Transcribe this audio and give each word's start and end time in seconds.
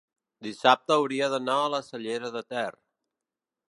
dissabte 0.47 0.95
hauria 0.95 1.29
d'anar 1.35 1.59
a 1.61 1.69
la 1.77 1.85
Cellera 1.91 2.35
de 2.39 2.47
Ter. 2.55 2.69